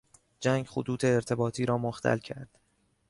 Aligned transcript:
جنگ 0.39 0.65
خطوط 0.65 1.03
ارتباطی 1.05 1.65
را 1.65 1.77
مختل 1.77 2.17
کرد. 2.19 2.49